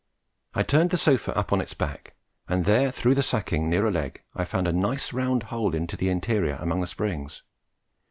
[0.55, 2.15] I turned the sofa up on its back,
[2.47, 5.95] and there through the sacking near a leg I found a nice round hole into
[5.95, 7.43] the interior among the springs.